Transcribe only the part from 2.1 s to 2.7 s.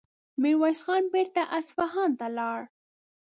ته لاړ.